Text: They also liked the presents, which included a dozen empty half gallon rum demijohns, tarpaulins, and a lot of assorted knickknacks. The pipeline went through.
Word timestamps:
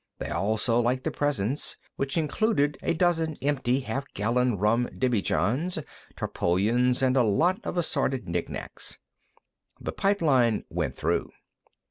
They 0.17 0.31
also 0.31 0.79
liked 0.79 1.03
the 1.03 1.11
presents, 1.11 1.77
which 1.95 2.17
included 2.17 2.75
a 2.81 2.95
dozen 2.95 3.35
empty 3.43 3.81
half 3.81 4.11
gallon 4.15 4.57
rum 4.57 4.89
demijohns, 4.97 5.77
tarpaulins, 6.17 7.03
and 7.03 7.15
a 7.15 7.21
lot 7.21 7.59
of 7.63 7.77
assorted 7.77 8.27
knickknacks. 8.27 8.97
The 9.79 9.91
pipeline 9.91 10.63
went 10.71 10.95
through. 10.95 11.29